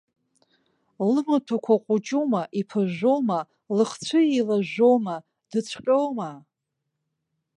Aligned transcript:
Лымаҭәақәа 1.13 1.75
ҟәыҷума, 1.85 2.41
иԥыжәжәоума, 2.59 3.39
лыхцәы 3.75 4.19
еилажәжәоума, 4.25 5.15
дыцәҟьоума? 5.49 6.29